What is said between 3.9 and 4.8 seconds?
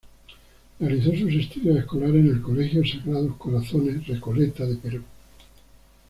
Recoleta de